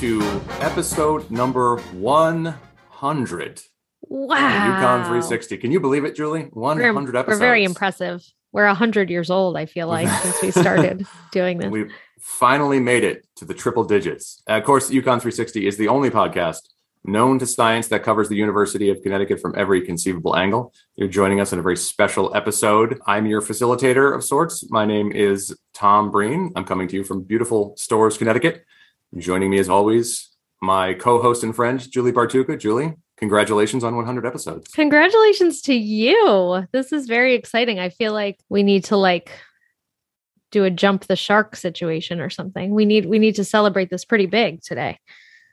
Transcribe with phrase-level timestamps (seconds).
[0.00, 0.20] to
[0.60, 3.62] episode number 100
[4.02, 4.36] Wow.
[4.36, 5.56] UConn 360.
[5.56, 6.50] Can you believe it, Julie?
[6.52, 7.26] 100 we're, episodes.
[7.26, 8.22] We're very impressive.
[8.52, 11.70] We're 100 years old, I feel like, since we started doing this.
[11.70, 11.86] We
[12.20, 14.42] finally made it to the triple digits.
[14.48, 16.60] Uh, of course, UConn 360 is the only podcast
[17.04, 20.74] known to science that covers the University of Connecticut from every conceivable angle.
[20.96, 23.00] You're joining us in a very special episode.
[23.06, 24.68] I'm your facilitator of sorts.
[24.70, 26.52] My name is Tom Breen.
[26.54, 28.64] I'm coming to you from beautiful Storrs, Connecticut.
[29.18, 30.30] Joining me, as always,
[30.60, 32.58] my co-host and friend Julie Bartucca.
[32.58, 34.68] Julie, congratulations on 100 episodes.
[34.72, 36.66] Congratulations to you.
[36.72, 37.78] This is very exciting.
[37.78, 39.30] I feel like we need to like
[40.50, 42.70] do a jump the shark situation or something.
[42.70, 44.98] We need we need to celebrate this pretty big today.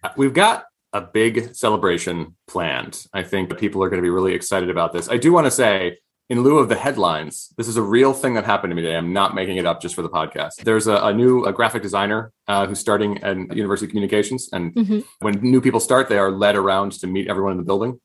[0.04, 3.05] Uh, we've got a big celebration planned.
[3.13, 5.09] I think people are going to be really excited about this.
[5.09, 5.98] I do want to say,
[6.34, 8.98] in lieu of the headlines, this is a real thing that happened to me today.
[8.98, 10.55] I'm not making it up just for the podcast.
[10.63, 14.74] There's a, a new a graphic designer uh, who's starting at University of Communications, and
[14.74, 14.99] Mm-hmm.
[15.20, 17.99] when new people start, they are led around to meet everyone in the building.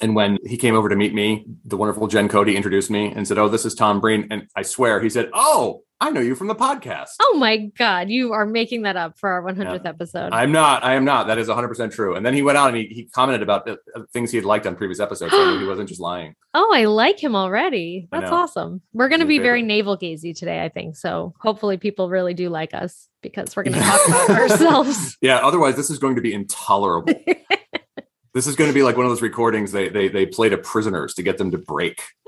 [0.00, 3.26] And when he came over to meet me, the wonderful Jen Cody introduced me and
[3.26, 6.34] said, "Oh, this is Tom Breen." And I swear, he said, "Oh, I know you
[6.34, 10.32] from the podcast." Oh my god, you are making that up for our 100th episode.
[10.32, 10.84] I'm not.
[10.84, 11.26] I am not.
[11.28, 12.14] That is 100% true.
[12.14, 14.44] And then he went on and he, he commented about the, uh, things he had
[14.44, 15.32] liked on previous episodes.
[15.32, 16.34] So he wasn't just lying.
[16.52, 18.08] oh, I like him already.
[18.10, 18.82] That's awesome.
[18.92, 20.96] We're going to be very navel gazy today, I think.
[20.96, 25.16] So hopefully people really do like us because we're going to talk about ourselves.
[25.22, 25.38] Yeah.
[25.38, 27.14] Otherwise, this is going to be intolerable.
[28.36, 30.58] this is going to be like one of those recordings they, they, they play to
[30.58, 32.02] prisoners to get them to break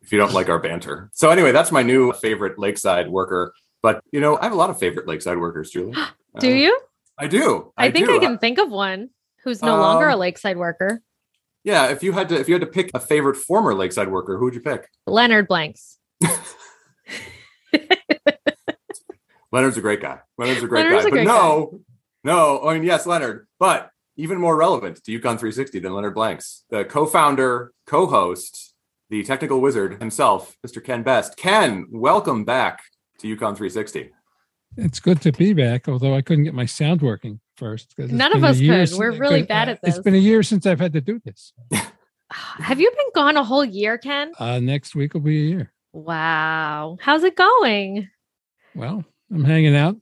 [0.00, 1.10] if you don't like our banter.
[1.12, 3.52] So, anyway, that's my new favorite Lakeside worker.
[3.82, 5.92] But, you know, I have a lot of favorite Lakeside workers, Julie.
[6.38, 6.80] Do Uh, you?
[7.18, 7.72] I do.
[7.76, 8.14] I, think do.
[8.14, 9.10] I can think of one
[9.42, 11.02] who's no longer a Um, lakeside worker.
[11.64, 11.88] Yeah.
[11.88, 14.44] If you had to, if you had to pick a favorite former Lakeside worker, who
[14.44, 14.88] would you pick?
[15.04, 15.98] Leonard Blanks.
[19.50, 20.18] Leonard's a great guy.
[20.36, 21.08] Leonard's a great Leonard's guy.
[21.08, 21.80] a but great no,
[22.22, 26.64] no, I mean, yes, Leonard, but even more relevant to UConn 360 than Leonard Blanks,
[26.70, 28.74] the co founder, co host,
[29.10, 30.84] the technical wizard himself, Mr.
[30.84, 31.36] Ken Best.
[31.36, 32.82] Ken, welcome back
[33.20, 34.10] to UConn 360.
[34.76, 37.94] It's good to be back, although I couldn't get my sound working first.
[37.96, 38.98] it's None of us year could.
[38.98, 39.94] We're really but, bad at this.
[39.94, 41.52] It's been a year since I've had to do this.
[42.30, 44.32] Have you been gone a whole year, Ken?
[44.38, 45.72] Uh, next week will be a year.
[45.92, 46.98] Wow.
[47.00, 48.08] How's it going?
[48.74, 49.96] Well, I'm hanging out.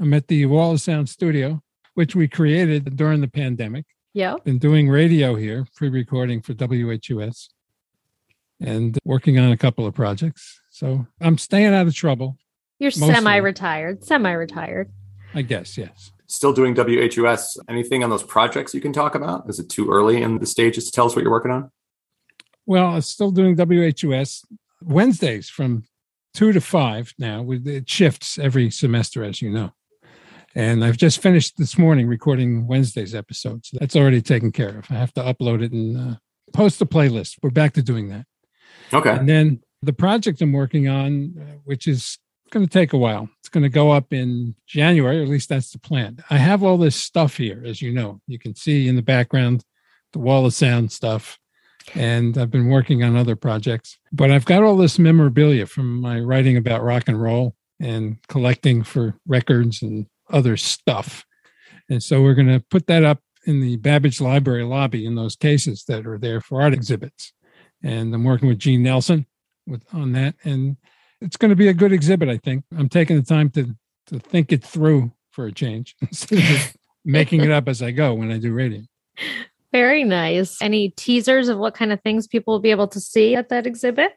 [0.00, 1.62] I'm at the Wall of Sound studio,
[1.98, 3.84] which we created during the pandemic.
[4.14, 4.36] Yeah.
[4.44, 7.48] Been doing radio here, pre-recording for WHUS,
[8.60, 10.60] and working on a couple of projects.
[10.70, 12.38] So I'm staying out of trouble,
[12.78, 14.04] You're semi-retired.
[14.04, 14.92] Semi-retired.
[15.34, 15.76] I guess.
[15.76, 16.12] Yes.
[16.28, 17.58] Still doing WHUS.
[17.68, 19.50] Anything on those projects you can talk about?
[19.50, 21.72] Is it too early in the stages to tell us what you're working on?
[22.64, 24.44] Well, I'm still doing WHUS
[24.82, 25.82] Wednesdays from
[26.32, 27.42] two to five now.
[27.42, 29.72] With It shifts every semester, as you know.
[30.54, 33.66] And I've just finished this morning recording Wednesday's episode.
[33.66, 34.90] So that's already taken care of.
[34.90, 36.16] I have to upload it and uh,
[36.52, 37.36] post a playlist.
[37.42, 38.26] We're back to doing that.
[38.92, 39.10] Okay.
[39.10, 42.18] And then the project I'm working on, uh, which is
[42.50, 45.48] going to take a while, it's going to go up in January, or at least
[45.48, 46.24] that's the plan.
[46.30, 48.20] I have all this stuff here, as you know.
[48.26, 49.64] You can see in the background
[50.12, 51.38] the wall of sound stuff.
[51.94, 56.20] And I've been working on other projects, but I've got all this memorabilia from my
[56.20, 61.24] writing about rock and roll and collecting for records and other stuff.
[61.88, 65.36] And so we're going to put that up in the Babbidge Library lobby in those
[65.36, 67.32] cases that are there for art exhibits.
[67.82, 69.26] And I'm working with Gene Nelson
[69.66, 70.34] with on that.
[70.44, 70.76] And
[71.20, 72.64] it's going to be a good exhibit, I think.
[72.76, 73.74] I'm taking the time to
[74.06, 77.90] to think it through for a change instead of just making it up as I
[77.90, 78.82] go when I do radio.
[79.70, 80.60] Very nice.
[80.62, 83.66] Any teasers of what kind of things people will be able to see at that
[83.66, 84.12] exhibit?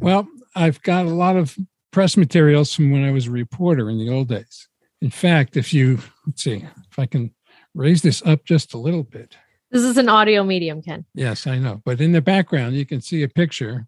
[0.00, 1.56] Well, I've got a lot of
[1.90, 4.68] press materials from when I was a reporter in the old days.
[5.00, 7.32] In fact, if you let's see if I can
[7.74, 9.36] raise this up just a little bit.
[9.70, 11.04] This is an audio medium, Ken.
[11.14, 11.82] Yes, I know.
[11.84, 13.86] But in the background, you can see a picture.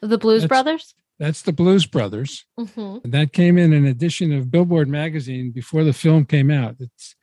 [0.00, 0.94] The Blues That's- Brothers?
[1.18, 2.44] That's the Blues Brothers.
[2.58, 6.76] hmm that came in an edition of Billboard magazine before the film came out.
[6.80, 7.14] It's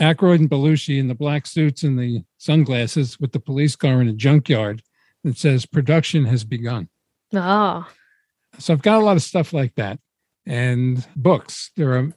[0.00, 4.08] Aykroyd and Belushi in the black suits and the sunglasses with the police car in
[4.08, 4.82] a junkyard
[5.22, 6.88] that says production has begun.
[7.32, 7.86] Oh,
[8.58, 9.98] So I've got a lot of stuff like that
[10.46, 11.70] and books.
[11.76, 12.12] There are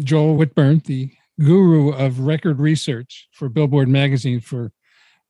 [0.00, 1.10] Joel Whitburn, the
[1.40, 4.72] guru of record research for Billboard magazine for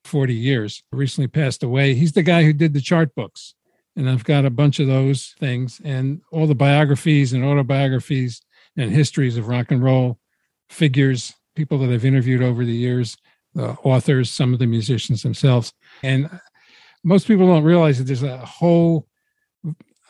[0.04, 1.94] 40 years, recently passed away.
[1.94, 3.54] He's the guy who did the chart books.
[3.96, 8.40] And I've got a bunch of those things and all the biographies and autobiographies
[8.76, 10.18] and histories of rock and roll
[10.70, 13.16] figures, people that I've interviewed over the years,
[13.54, 15.72] the authors, some of the musicians themselves.
[16.02, 16.30] And
[17.02, 19.06] most people don't realize that there's a whole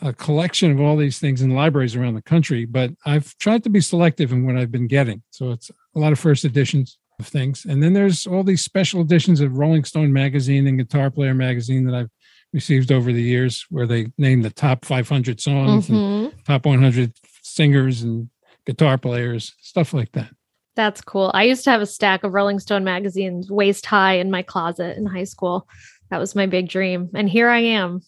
[0.03, 3.71] a collection of all these things in libraries around the country, but I've tried to
[3.71, 5.23] be selective in what I've been getting.
[5.31, 7.67] So it's a lot of first editions of things.
[7.67, 11.85] And then there's all these special editions of Rolling Stone magazine and Guitar Player magazine
[11.87, 12.11] that I've
[12.53, 16.45] received over the years where they name the top 500 songs and Mhm.
[16.45, 17.13] top 100
[17.43, 18.29] singers and
[18.67, 20.31] guitar players, stuff like that.
[20.77, 21.31] That's cool.
[21.35, 24.97] I used to have a stack of Rolling Stone magazines waist high in my closet
[24.97, 25.69] in high school.
[26.11, 27.11] That was my big dream.
[27.15, 28.01] And here I am,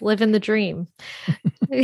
[0.00, 0.88] living the dream.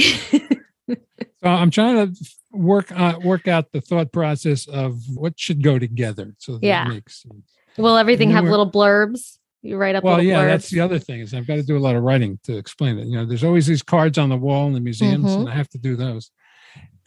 [1.44, 5.76] So I'm trying to work uh, work out the thought process of what should go
[5.76, 6.84] together so that Yeah.
[6.84, 7.52] makes sense.
[7.76, 9.38] Will everything have little blurbs?
[9.60, 10.46] You write up Well, yeah, blurbs.
[10.46, 12.96] that's the other thing is I've got to do a lot of writing to explain
[12.98, 13.08] it.
[13.08, 15.40] You know, there's always these cards on the wall in the museums, Mhm.
[15.40, 16.30] and I have to do those.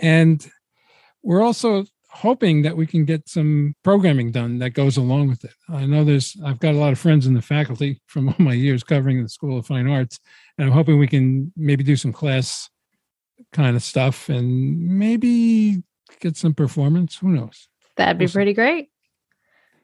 [0.01, 0.45] And
[1.23, 5.53] we're also hoping that we can get some programming done that goes along with it.
[5.69, 8.53] I know there's I've got a lot of friends in the faculty from all my
[8.53, 10.19] years covering the School of Fine Arts,
[10.57, 12.69] and I'm hoping we can maybe do some class
[13.51, 15.83] kind of stuff and maybe
[16.21, 17.17] get some performance.
[17.17, 17.67] Who knows?
[17.97, 18.37] That'd be Awesome.
[18.39, 18.89] pretty great.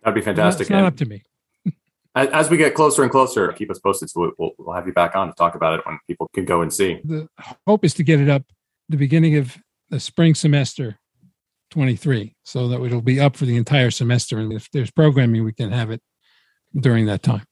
[0.04, 0.62] That'd be fantastic.
[0.62, 1.24] It's not And up to me.
[2.16, 4.10] as, as we get closer and closer, keep us posted.
[4.10, 6.45] So we'll- we'll, we'll have you back on to talk about it when people can
[6.45, 7.01] go and see.
[7.04, 7.27] the
[7.68, 8.44] hope is to get it up
[8.89, 9.57] the beginning of
[9.89, 10.98] the spring semester
[11.72, 15.54] 23 so that it'll be up for the entire semester and if there's programming we
[15.54, 16.02] can have it
[16.80, 17.44] during that time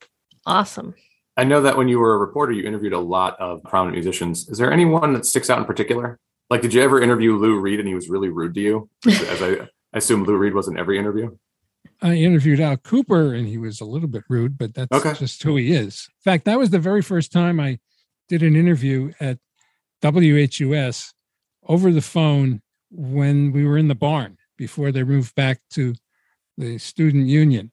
[0.45, 0.95] Awesome.
[1.37, 4.49] I know that when you were a reporter, you interviewed a lot of prominent musicians.
[4.49, 6.17] Is there anyone that sticks out in particular?
[6.49, 8.89] Like, did you ever interview Lou Reed and he was really rude to you?
[9.07, 11.35] As I, I assume Lou Reed was in every interview.
[12.01, 15.13] i interviewed al kooper and he was a little bit rude but that's Okay.
[15.19, 17.77] just who he is in fact that was the very first time i
[18.27, 19.37] did an interview at
[20.01, 21.13] whus
[21.67, 25.93] over the phone when we were in the barn before they moved back to
[26.57, 27.71] the student union.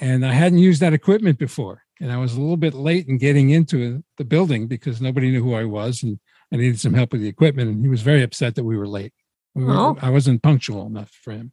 [0.00, 1.82] And i hadn't used that equipment before.
[2.00, 5.42] And i was a little bit late in getting into the building because nobody knew
[5.42, 6.18] who i was and
[6.52, 7.70] i needed some help with the equipment.
[7.70, 9.12] And he was very upset that we were late.
[9.54, 9.96] We were, Oh.
[10.00, 11.52] i wasn't punctual enough for him.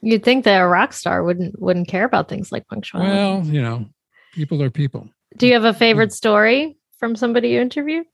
[0.00, 3.10] You'd think that a rock star wouldn't wouldn't care about things like punctuality.
[3.10, 3.86] well you know
[4.34, 5.08] people are people.
[5.36, 6.14] Do you have a favorite mm.
[6.14, 8.06] story from somebody you interviewed?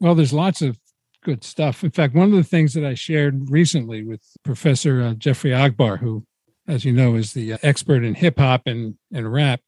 [0.00, 0.78] Well, there's lots of
[1.22, 1.84] good stuff.
[1.84, 5.98] In fact, one of the things that I shared recently with Professor uh, Jeffrey Ogbar,
[5.98, 6.24] who,
[6.68, 9.60] as you know, is the uh, expert in hip hop and, and rap,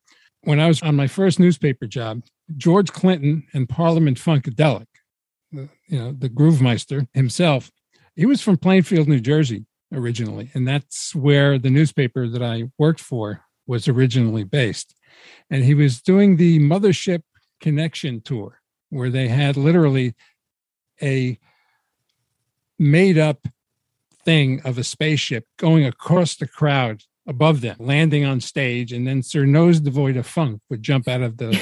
[0.42, 2.22] when I was on my first newspaper job,
[2.56, 4.86] George Clinton and Parliament Funkadelic,
[5.52, 7.70] the, you know, the Groove Meister himself,
[8.14, 10.50] he was from Plainfield, New Jersey originally.
[10.54, 14.94] And that's where the newspaper that I worked for was originally based.
[15.50, 17.22] And he was doing the Mothership
[17.60, 18.60] Connection Tour,
[18.90, 20.14] where they had literally
[21.02, 21.38] a
[22.78, 23.46] made up
[24.24, 29.22] thing of a spaceship going across the crowd above them, landing on stage, and then
[29.22, 31.58] Sir Nose Devoid of Funk would jump out of the,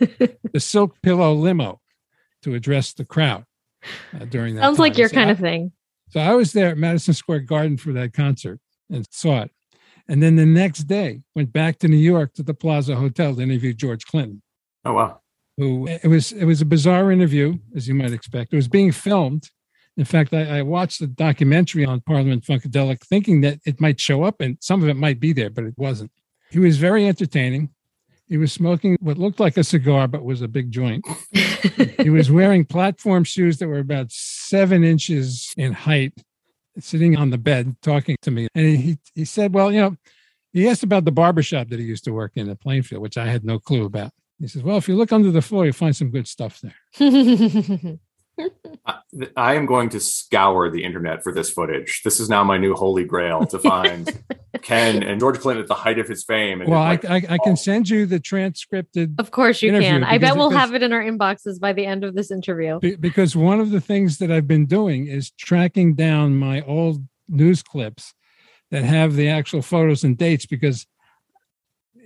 [0.52, 1.80] the silk pillow limo
[2.42, 3.44] to address the crowd
[4.18, 4.62] uh, during that.
[4.62, 5.72] Sounds like your So kind I- of thing.
[6.10, 8.58] so I was there at Madison Square Garden for that concert
[8.90, 9.50] and saw it.
[10.08, 13.40] And then the next day went back to New York to the Plaza Hotel to
[13.42, 14.42] interview George Clinton
[14.84, 15.20] Oh, wow.
[15.56, 18.52] Who it was it was a bizarre interview, as you might expect.
[18.52, 19.50] It was being filmed.
[19.96, 24.24] In fact, I, I watched the documentary on Parliament Funkadelic thinking that it might show
[24.24, 26.10] up and some of it might be there, but it wasn't.
[26.50, 27.70] He was very entertaining.
[28.26, 31.06] He was smoking what looked like a cigar, but was a big joint.
[31.98, 36.12] He was wearing platform shoes that were about seven inches in height,
[36.78, 38.46] sitting on the bed talking to me.
[38.54, 39.96] And he, he said, Well, you know,
[40.52, 43.26] he asked about the barbershop that he used to work in at Plainfield, which I
[43.26, 44.12] had no clue about.
[44.40, 47.98] He says, Well, if you look under the floor, you'll find some good stuff there.
[48.86, 48.98] I,
[49.36, 52.02] I am going to scour the internet for this footage.
[52.02, 54.24] This is now my new holy grail to find
[54.62, 56.60] Ken and George Clinton at the height of his fame.
[56.60, 57.54] And Well, I, like, I, I can oh.
[57.54, 60.04] send you the transcripted of course you can.
[60.04, 62.80] I bet we'll have it in our inboxes by the end of this interview.
[62.98, 67.62] because one of the things that I've been doing is tracking down my old news
[67.62, 68.14] clips
[68.70, 70.86] that have the actual photos and dates because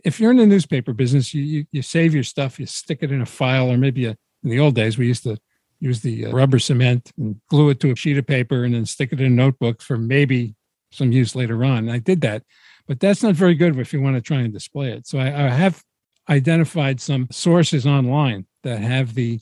[0.04, 3.12] if you're in the newspaper business you, you, you save your stuff you stick it
[3.12, 5.36] in a file or maybe a, in the old days we used to
[5.80, 8.84] use the uh, rubber cement and glue it to a sheet of paper and then
[8.84, 10.54] stick it in a notebook for maybe
[10.90, 12.42] some use later on i did that
[12.86, 15.26] but that's not very good if you want to try and display it so i,
[15.26, 15.82] I have
[16.28, 19.40] identified some sources online that have the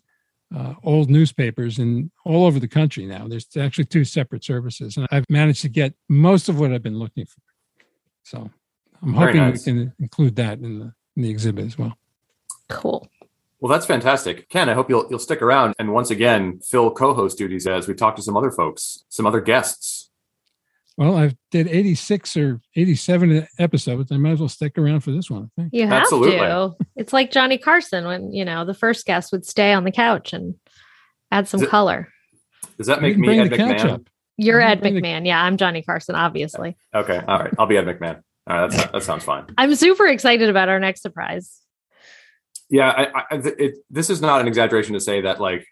[0.55, 3.27] uh, old newspapers in all over the country now.
[3.27, 6.99] There's actually two separate services, and I've managed to get most of what I've been
[6.99, 7.41] looking for.
[8.23, 8.51] So
[9.03, 9.67] I'm Very hoping nice.
[9.67, 11.97] we can include that in the in the exhibit as well.
[12.69, 13.09] Cool.
[13.61, 14.49] well, that's fantastic.
[14.49, 17.95] Ken, I hope you'll you'll stick around and once again fill co-host duties as we
[17.95, 20.11] talk to some other folks, some other guests.
[20.99, 24.11] Well, I did 86 or 87 episodes.
[24.11, 25.51] I might as well stick around for this one.
[25.59, 25.75] I think.
[25.75, 26.39] You have Absolutely.
[26.39, 26.75] to.
[26.97, 30.33] It's like Johnny Carson when, you know, the first guest would stay on the couch
[30.33, 30.55] and
[31.31, 32.09] add some Is it- color.
[32.79, 33.77] Does that You make can me bring Ed the McMahon?
[33.77, 34.11] ketchup.
[34.39, 34.61] You're.
[34.63, 35.27] Ed McMahon.
[35.27, 36.77] Yeah, I'm Johnny Carson, obviously.
[36.95, 37.53] Okay, all right.
[37.59, 38.23] I'll be Ed McMahon.
[38.49, 39.47] All right, that's, that sounds fine.
[39.59, 41.61] I'm super excited about our next surprise.
[42.69, 45.67] Yeah, I, I, it, this is not an exaggeration to say that like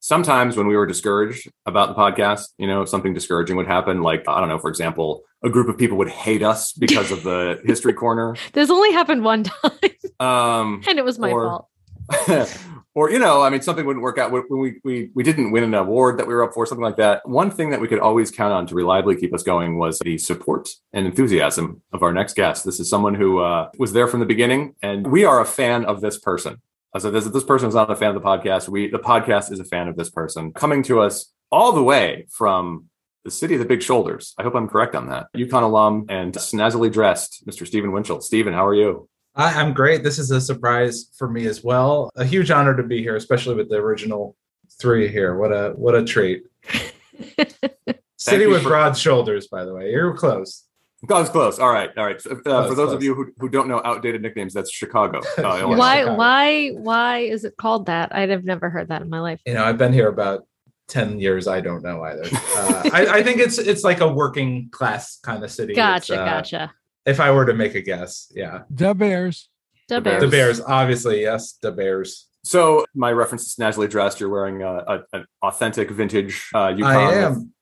[0.00, 4.02] sometimes when we were discouraged about the podcast, you know, something discouraging would happen.
[4.02, 7.22] Like I don't know, for example, a group of people would hate us because of
[7.22, 9.72] the history corner, This only happened one time,
[10.18, 12.58] um, and it was my Or- fault.
[13.00, 15.64] or you know, I mean, something wouldn't work out when we we we didn't win
[15.64, 17.26] an award that we were up for, something like that.
[17.26, 20.18] One thing that we could always count on to reliably keep us going was the
[20.18, 22.66] support and enthusiasm of our next guest.
[22.66, 25.86] This is someone who uh, was there from the beginning, and we are a fan
[25.86, 26.60] of this person.
[26.98, 28.68] So this this person is not a fan of the podcast.
[28.68, 32.26] We the podcast is a fan of this person coming to us all the way
[32.28, 32.90] from
[33.24, 34.34] the city of the big shoulders.
[34.38, 35.28] I hope I'm correct on that.
[35.34, 37.66] UConn alum and snazzily dressed, Mr.
[37.66, 38.20] Stephen Winchell.
[38.20, 39.08] Stephen, how are you?
[39.40, 40.02] I, I'm great.
[40.02, 42.10] This is a surprise for me as well.
[42.16, 44.36] A huge honor to be here, especially with the original
[44.78, 45.36] three here.
[45.36, 46.44] What a what a treat.
[48.16, 49.90] City with for- broad shoulders, by the way.
[49.90, 50.64] You're close.
[51.08, 51.58] That was close.
[51.58, 52.20] All right, all right.
[52.20, 55.22] So, uh, for Close, those of you who, who don't know outdated nicknames, that's Chicago.
[55.38, 56.00] Uh, why?
[56.00, 56.14] Chicago.
[56.16, 56.68] Why?
[56.72, 58.14] Why is it called that?
[58.14, 59.40] I'd have never heard that in my life.
[59.46, 60.46] You know, I've been here about
[60.88, 61.48] ten years.
[61.48, 62.24] I don't know either.
[62.30, 65.72] Uh, I, I think it's it's like a working class kind of city.
[65.72, 66.72] Gotcha, uh, gotcha.
[67.06, 69.48] If I were to make a guess, yeah, The Bears.
[69.88, 70.22] The Bears.
[70.22, 70.58] the Bears.
[70.58, 72.28] Bears, obviously, yes, the Bears.
[72.44, 76.84] So my reference to snazzily dressed, you're wearing a, a, an authentic vintage uh, UConn
[76.84, 77.52] I am.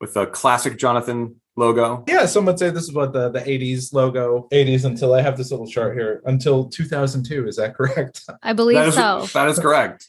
[0.00, 2.04] With, with a classic Jonathan logo.
[2.08, 5.36] Yeah, some would say this is what the, the 80s logo, 80s until I have
[5.36, 7.46] this little chart here, until 2002.
[7.48, 8.22] Is that correct?
[8.42, 9.26] I believe That is, so.
[9.34, 10.06] that is correct.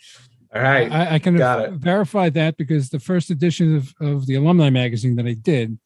[0.53, 0.89] All right.
[0.91, 1.71] I, I can Got it.
[1.73, 5.77] verify that because the first edition of, of the alumni magazine that I did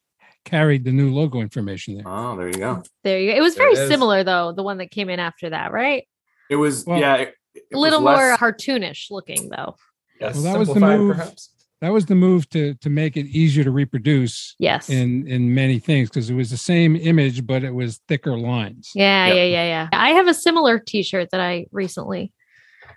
[0.44, 2.04] carried the new logo information there.
[2.06, 2.82] Oh, there you go.
[3.04, 3.36] There you go.
[3.36, 3.88] It was There very it is.
[3.90, 6.06] similar though, the one that came in after that, right?
[6.48, 7.16] It was Well, yeah.
[7.16, 9.76] It, it A little was more less- cartoonish looking though.
[10.20, 11.16] Yes, Well, that was the move.
[11.16, 11.50] perhaps.
[11.80, 14.90] That was the move to to make it easier to reproduce Yes.
[14.90, 18.90] in in many things because it was the same image but it was thicker lines.
[18.94, 19.36] Yeah, Yep.
[19.36, 19.88] yeah, yeah, yeah.
[19.92, 22.32] I have a similar T-shirt that I recently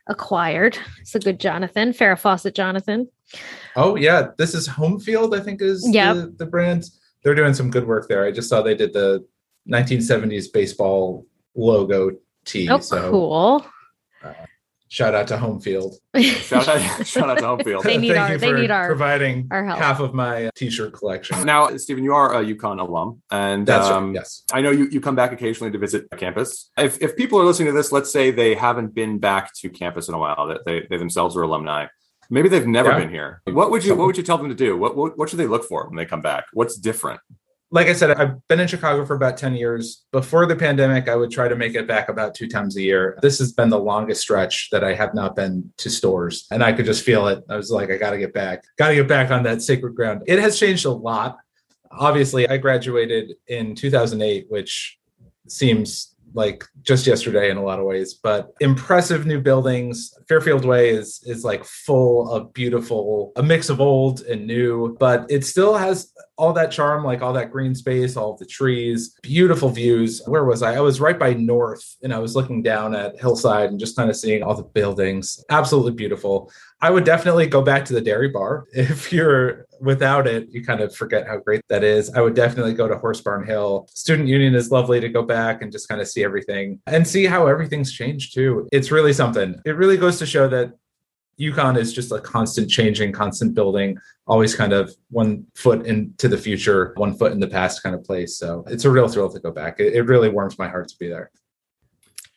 [0.07, 0.77] acquired.
[0.99, 3.07] It's a good Jonathan, Farrah Fawcett Jonathan.
[3.75, 5.33] Oh yeah, this is Home Field.
[5.33, 6.15] I think is Yep.
[6.15, 6.83] the, the brand.
[7.23, 8.25] They're doing some good work there.
[8.25, 9.25] I just saw they did the
[9.69, 11.25] 1970s baseball
[11.55, 12.11] logo
[12.45, 12.69] tee.
[12.69, 13.65] Oh, so cool.
[14.89, 15.95] shout out to Home Field.
[16.21, 17.83] shout out, shout out to home field.
[17.85, 19.79] They need Thank our- you they need our- providing our help.
[19.79, 21.43] half of my t-shirt collection.
[21.45, 24.15] Now, Stephen, you are a UConn alum, and That's um, right.
[24.15, 24.43] Yes.
[24.51, 26.69] I know you, you come back occasionally to visit campus.
[26.77, 30.09] If, if people are listening to this, let's say they haven't been back to campus
[30.09, 31.87] in a while, that they, they themselves are alumni.
[32.29, 32.99] Maybe they've never Yeah.
[32.99, 33.41] been here.
[33.45, 34.77] What would you what would you tell them to do?
[34.77, 36.45] What, what what should they look for when they come back?
[36.53, 37.19] What's different?
[37.71, 40.05] like I said, I've been in Chicago for about 10 years.
[40.11, 43.17] Before the pandemic, I would try to make it back about two times a year.
[43.23, 46.45] This has been the longest stretch that I have not been to Storrs.
[46.51, 47.43] And I could just feel it.
[47.49, 49.95] I was like, I got to get back, got to get back on that sacred
[49.95, 50.21] ground.
[50.27, 51.37] It has changed a lot.
[51.89, 54.99] Obviously, I graduated in 2008, which
[55.47, 60.13] seems like just yesterday in a lot of ways, but impressive new buildings.
[60.27, 65.25] Fairfield Way is is like full of beautiful, a mix of old and new, but
[65.29, 69.69] it still has all that charm, like all that green space, all the trees, beautiful
[69.69, 70.21] views.
[70.25, 70.75] Where was I?
[70.75, 74.09] I was right by North and I was looking down at Hillside and just kind
[74.09, 75.43] of seeing all the buildings.
[75.49, 76.51] Absolutely beautiful.
[76.83, 78.65] I would definitely go back to the dairy bar.
[78.73, 82.13] If you're without it, you kind of forget how great that is.
[82.13, 83.87] I would definitely go to Horse Barn Hill.
[83.93, 87.25] Student Union is lovely to go back and just kind of see everything and see
[87.25, 88.67] how everything's changed too.
[88.73, 89.55] It's really something.
[89.65, 90.73] It really goes to show that
[91.39, 93.97] UConn is just a constant changing, constant building,
[94.27, 98.03] always kind of one foot into the future, one foot in the past kind of
[98.03, 98.35] place.
[98.35, 99.79] So it's a real thrill to go back.
[99.79, 101.31] It, it really warms my heart to be there.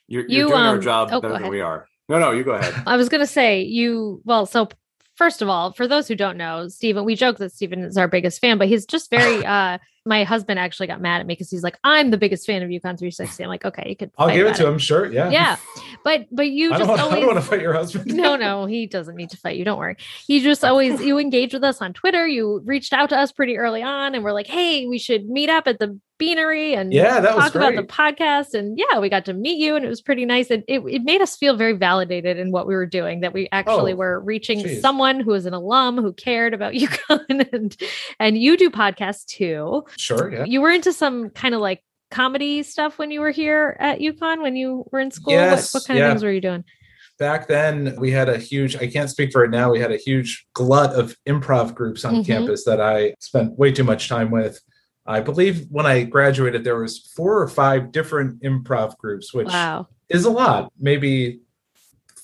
[0.07, 1.89] You're, you're You, doing our um, job oh, better than we are.
[2.09, 2.75] No, no, you go ahead.
[2.87, 4.69] I was gonna say you well, so
[5.15, 8.09] first of all, for those who don't know, Stephen, we joke that Stephen is our
[8.09, 11.51] biggest fan, but he's just very uh my husband actually got mad at me because
[11.51, 13.43] he's like, I'm the biggest fan of UConn 360.
[13.43, 15.13] I'm like, okay, you could I'll give it to him, sure.
[15.13, 15.31] Yeah.
[15.31, 15.57] Yeah.
[16.05, 18.15] But but you I just don't, want, I always don't want to fight your husband.
[18.15, 19.65] no, no, he doesn't need to fight you.
[19.65, 19.97] Don't worry.
[20.29, 22.27] You just always you engage with us on Twitter.
[22.27, 25.49] You reached out to us pretty early on, and we're like, "Hey, we should meet
[25.49, 29.09] up at the Beanery and Yeah, that was talk about the podcast." And yeah, we
[29.09, 30.51] got to meet you, and it was pretty nice.
[30.51, 33.21] And it, it made us feel very validated in what we were doing.
[33.21, 34.81] That we actually Oh, were reaching geez.
[34.81, 37.77] someone who was an alum who cared about UConn, and
[38.19, 39.85] and you do podcasts too.
[39.97, 40.33] Sure.
[40.33, 40.45] Yeah.
[40.45, 44.41] You were into some kind of like comedy stuff when you were here at UConn
[44.43, 45.33] when you were in school.
[45.35, 46.07] Yes, what, what kind yeah.
[46.07, 46.65] of things were you doing?
[47.19, 49.97] back then we had a huge i can't speak for it now we had a
[49.97, 52.27] huge glut of improv groups on Mhm.
[52.27, 54.61] campus that i spent way too much time with
[55.09, 59.89] i believe when i graduated there was four or five different improv groups which Wow.
[60.09, 61.41] is a lot maybe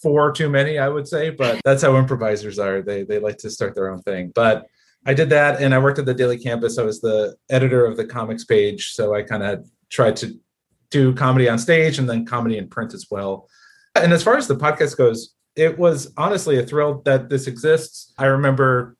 [0.02, 2.82] four too many, I would say, but that's how improvisers are.
[2.82, 4.32] They they like to start their own thing.
[4.34, 4.66] But
[5.06, 6.76] I did that and I worked at the Daily Campus.
[6.76, 8.94] I was the editor of the comics page.
[8.94, 10.34] So I kind of tried to
[10.90, 13.48] do comedy on stage and then comedy in print as well.
[13.94, 18.12] And as far as the podcast goes, it was honestly a thrill that this exists.
[18.18, 18.96] I remember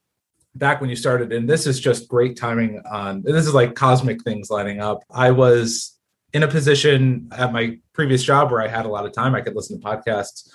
[0.54, 4.23] back when you started, and this is just great timing on this is like cosmic
[4.23, 5.02] things lining up.
[5.11, 5.99] I was
[6.32, 9.35] in a position at my previous job where I had a lot of time.
[9.35, 10.49] I could listen to podcasts.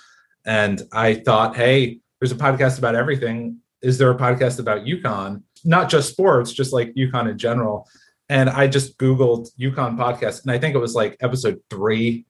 [0.44, 3.58] And I thought, hey, there's a podcast about everything.
[3.82, 5.42] Is there a podcast about UConn?
[5.64, 7.88] Not just sports, just like UConn in general.
[8.28, 10.42] And I just Googled UConn podcast.
[10.42, 12.26] And I think it was like episode three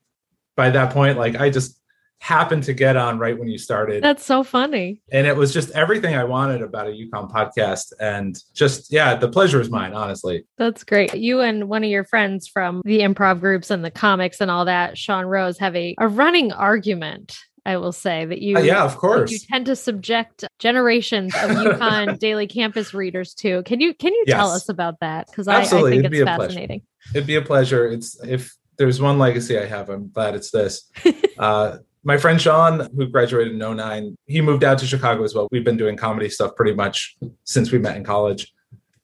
[0.56, 1.18] by that point.
[1.18, 1.77] Like I just
[2.20, 4.02] happened to get on right when you started.
[4.02, 5.00] That's so funny.
[5.12, 7.92] And it was just everything I wanted about a UConn podcast.
[8.00, 10.44] And just, yeah, the pleasure is mine, honestly.
[10.58, 11.14] That's great.
[11.14, 14.64] You and one of your friends from the improv groups and the comics and all
[14.64, 17.38] that, Sean Rose, have a, a running argument.
[17.64, 19.30] I will say that you, Uh, yeah, of course.
[19.30, 23.62] you tend to subject generations of UConn daily campus readers to.
[23.64, 25.26] Can you can you tell us about that?
[25.26, 26.42] Because I, I think It'd it's be a pleasure.
[26.48, 26.82] fascinating.
[27.14, 27.86] It'd be a pleasure.
[27.86, 30.90] It's if there's one legacy I have, I'm glad it's this.
[31.38, 35.48] uh, my friend Sean, who graduated in 09, he moved out to Chicago as well.
[35.50, 38.52] We've been doing comedy stuff pretty much since we met in college.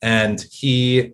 [0.03, 1.13] And he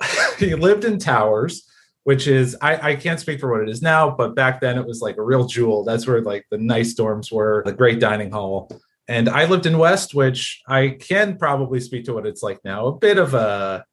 [0.38, 1.68] he lived in Towers,
[2.04, 4.86] which is I, I can't speak for what it is now, but back then it
[4.86, 5.84] was like a real jewel.
[5.84, 8.70] That's where like the nice dorms were, the great dining hall.
[9.08, 12.86] And I lived in West, which I can probably speak to what it's like now.
[12.86, 13.84] A bit of a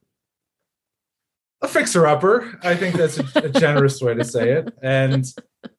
[1.62, 2.58] a fixer upper.
[2.62, 4.72] I think that's a, a generous way to say it.
[4.82, 5.24] And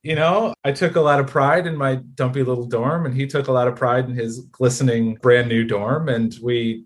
[0.03, 3.27] you know, I took a lot of pride in my dumpy little dorm, and he
[3.27, 6.09] took a lot of pride in his glistening brand new dorm.
[6.09, 6.85] And we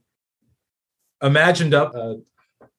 [1.21, 2.17] imagined up a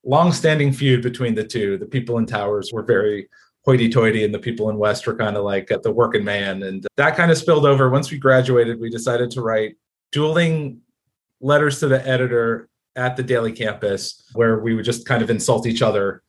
[0.05, 1.77] long-standing feud between the two.
[1.79, 3.29] The people in Towers were very
[3.65, 6.63] hoity-toity, and the people in West were kind of like at the working man.
[6.63, 7.91] And that kind of spilled over.
[7.91, 9.77] Once we graduated, we decided to write
[10.13, 10.81] dueling
[11.41, 15.67] letters to the editor at the daily campus where we would just kind of insult
[15.67, 16.23] each other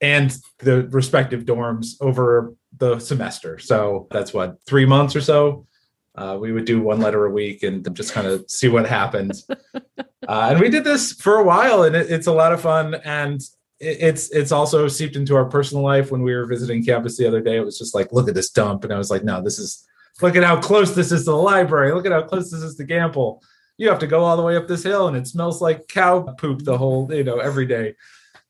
[0.00, 3.58] and the respective dorms over the semester.
[3.58, 5.66] So that's what, three months or so.
[6.14, 9.40] Uh, we would do one letter a week and just kind of see what happened.
[9.94, 12.94] uh, and we did this for a while, and it, it's a lot of fun.
[13.04, 13.40] And
[13.78, 16.10] it, it's it's also seeped into our personal life.
[16.10, 18.50] When we were visiting campus the other day, it was just like, look at this
[18.50, 19.86] dump, and I was like, no, this is
[20.20, 21.92] look at how close this is to the library.
[21.92, 23.40] Look at how close this is to Gampel.
[23.76, 26.22] You have to go all the way up this hill, and it smells like cow
[26.22, 27.94] poop the whole you know every day.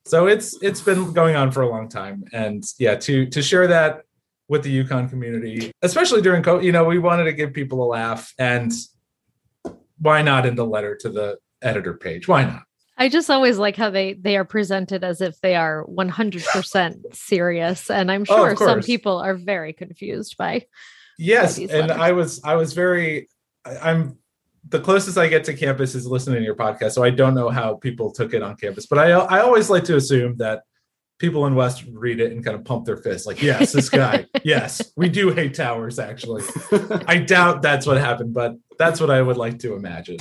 [0.05, 3.67] So it's it's been going on for a long time, and yeah, to to share
[3.67, 4.03] that
[4.47, 7.87] with the UConn community, especially during COVID, you know, we wanted to give people a
[7.87, 8.71] laugh, and
[9.99, 12.27] why not in the letter to the editor page?
[12.27, 12.63] Why not?
[12.97, 17.89] I just always like how they they are presented as if they are 100% serious
[17.89, 20.65] and I'm Oh, sure some people are very confused by
[21.17, 21.97] Yes, these and letters.
[21.97, 23.29] I was I was very
[23.65, 24.17] I'm
[24.67, 27.49] the closest I get to campus is listening to your podcast, so I don't know
[27.49, 30.63] how people took it on campus, but I I always like to assume that
[31.17, 34.25] people in West read it and kind of pump their fists like, yes, this guy,
[34.43, 35.99] yes, we do hate towers.
[35.99, 36.43] Actually,
[37.07, 40.17] I doubt that's what happened, but that's what I would like to imagine.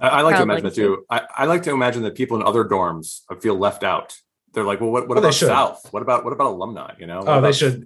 [0.00, 1.04] I, I like to Proud imagine that too.
[1.08, 4.16] I, I like to imagine that people in other dorms feel left out.
[4.52, 5.34] They're like, well, what, what Well, about.
[5.34, 5.88] South?
[5.92, 6.94] What about what about alumni?
[6.98, 7.18] You know?
[7.18, 7.84] What Oh, they about- should.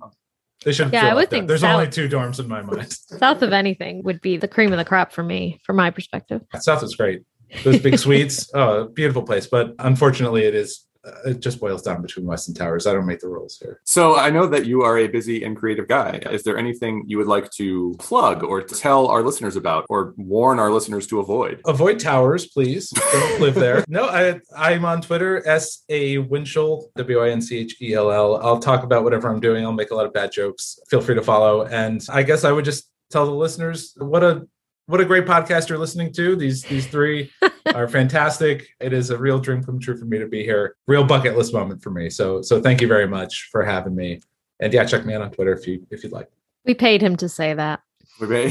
[0.65, 0.93] They should.
[0.93, 2.93] Yeah, I would like think there's only two dorms in my mind.
[2.93, 6.43] south of anything would be the cream of the crop for me from my perspective.
[6.59, 7.23] South is great.
[7.65, 9.47] Those big suites, oh, beautiful place.
[9.47, 10.85] But unfortunately, it is.
[11.05, 12.87] Uh, it just boils down between West and Towers.
[12.87, 13.81] I don't make the rules here.
[13.85, 16.21] So I know that you are a busy and creative guy.
[16.31, 20.59] Is there anything you would like to plug or tell our listeners about or warn
[20.59, 21.61] our listeners to avoid?
[21.67, 22.91] Avoid towers, please.
[22.91, 23.85] Don't live there.
[23.89, 28.11] No, I I'm on Twitter, S A Winchell, W I N C H E L
[28.11, 28.37] L.
[28.39, 29.65] I'll talk about whatever I'm doing.
[29.65, 30.79] I'll make a lot of bad jokes.
[30.91, 31.67] Feel free to follow.
[31.67, 34.47] And I guess I would just tell the listeners what a
[34.89, 36.35] what a great podcast you're listening to.
[36.35, 37.31] These these three
[37.75, 38.69] are fantastic.
[38.81, 40.77] It is a real dream come true for me to be here.
[40.87, 42.09] Real bucket list moment for me.
[42.09, 44.21] So so thank you very much for having me.
[44.61, 46.29] And yeah, check me out on Twitter if you if you'd like.
[46.65, 47.81] We paid him to say that.
[48.19, 48.47] We may.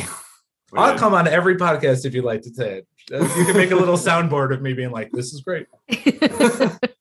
[0.72, 2.88] we I'll come on every podcast if you'd like to say it.
[3.12, 5.68] Uh, You can make a little soundboard of me being like, "This is great."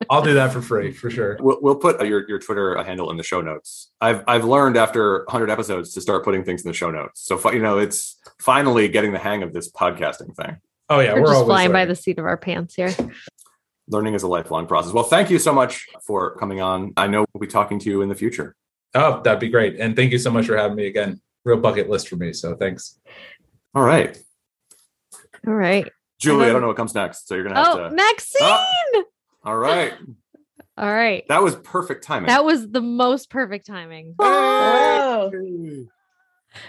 [0.08, 1.36] I'll do that for free for sure.
[1.40, 3.90] We'll, we'll put your, your Twitter handle in the show notes.
[4.00, 7.22] I've I've learned after 100 episodes to start putting things in the show notes.
[7.22, 10.58] So you know, it's finally getting the hang of this podcasting thing.
[10.88, 12.94] Oh yeah, We're, we're, just always flying by the seat of our pants here.
[13.88, 14.92] Learning is a lifelong process.
[14.92, 16.92] Well, thank you so much for coming on.
[16.96, 18.54] I know we'll be talking to you in the future.
[18.94, 19.78] Oh, that'd be great.
[19.78, 21.20] And thank you so much for having me again.
[21.44, 22.32] Real bucket list for me.
[22.32, 22.98] So thanks.
[23.74, 24.18] All right,
[25.46, 25.88] All right.
[26.18, 26.42] Julie.
[26.42, 27.94] I then- don't know what comes next, so you're gonna have Oh, to.
[27.94, 28.40] Maxine.
[28.42, 29.02] Ah.
[29.44, 29.94] All right,
[30.78, 31.24] All right.
[31.28, 32.26] that was perfect timing.
[32.28, 34.14] That was the most perfect timing.
[34.18, 35.30] Hello.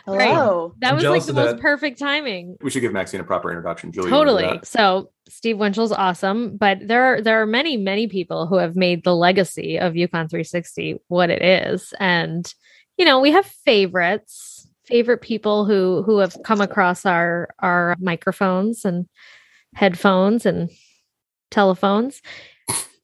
[0.05, 0.73] Hello.
[0.79, 1.61] That I'm was like the most that.
[1.61, 2.57] perfect timing.
[2.61, 3.91] We should give Maxine a proper introduction.
[3.93, 4.59] Julie, you wanna do Totally.
[4.63, 9.03] So Steve Winchell's awesome, but there are there are many many people who have made
[9.03, 12.53] the legacy of UConn 360 what it is, and
[12.97, 18.83] you know we have favorites, favorite people who who have come across our our microphones
[18.83, 19.07] and
[19.77, 20.71] headphones and
[21.51, 22.21] telephones,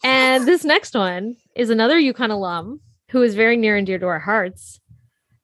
[0.04, 2.82] and this next one is another UConn alum
[3.12, 4.80] who is very near and dear to our hearts.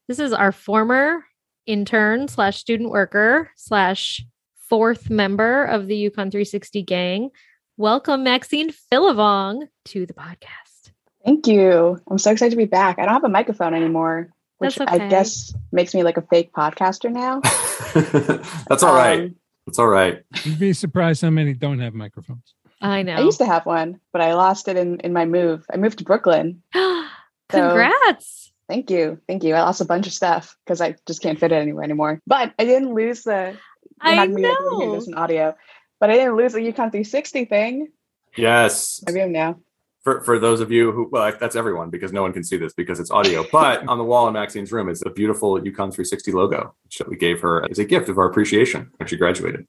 [0.08, 1.24] This is our former
[1.68, 4.26] intern slash student worker slash
[4.68, 7.30] fourth member of the UConn 360 gang.
[7.78, 10.92] Welcome, Maxine Philivong, to the podcast.
[11.24, 12.00] Thank you.
[12.10, 12.98] I'm so excited to be back.
[12.98, 16.52] I don't have a microphone anymore, which That's I guess makes me like a fake
[16.54, 17.42] podcaster now.
[18.68, 19.26] That's all right.
[19.26, 19.36] Um,
[19.70, 20.24] That's all right.
[20.46, 22.56] You'd be surprised how many don't have microphones.
[22.82, 23.14] I know.
[23.14, 25.64] I used to have one, but I lost it in, in my move.
[25.72, 26.64] I moved to Brooklyn.
[27.50, 28.52] Congrats.
[28.68, 29.20] Thank you.
[29.28, 29.54] Thank you.
[29.54, 32.20] I lost a bunch of stuff because I just can't fit it anywhere anymore.
[32.26, 33.56] But I didn't lose the
[34.04, 34.96] you're I not gonna be able to hear know.
[34.96, 35.56] this in audio.
[36.00, 37.90] But I didn't lose the UConn 360 thing.
[38.36, 39.04] Yes.
[39.08, 39.60] I do now.
[40.04, 42.74] For, for those of you who, well, that's everyone because no one can see this
[42.74, 43.46] because it's audio.
[43.52, 47.18] But on the wall in Maxine's room is a beautiful UConn 360 logo, which we
[47.18, 49.68] gave her as a gift of our appreciation when she graduated.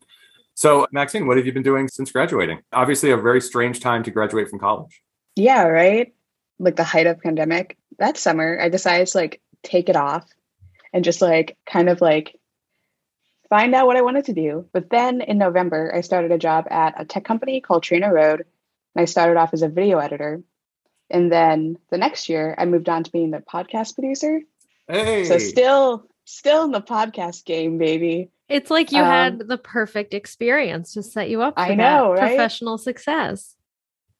[0.54, 2.60] So, Maxine, what have you been doing since graduating?
[2.72, 5.02] Obviously, a very strange time to graduate from college.
[5.34, 6.12] Yeah, right.
[6.58, 7.76] Like the height of pandemic.
[7.98, 10.28] That summer, I decided to like take it off
[10.92, 12.38] and just like kind of like
[13.48, 14.66] find out what I wanted to do.
[14.72, 18.44] But then in November, I started a job at a tech company called Trainer Road.
[18.94, 20.42] And I started off as a video editor.
[21.10, 24.40] And then the next year, I moved on to being the podcast producer.
[24.88, 28.30] Hey, So still, still in the podcast game, baby.
[28.48, 31.76] It's like you Um, had the perfect experience to set you up for I that
[31.76, 32.18] know, right?
[32.36, 33.54] professional success.